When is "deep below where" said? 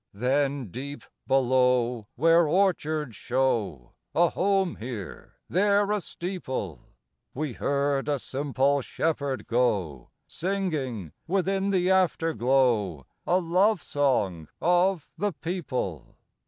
0.71-2.47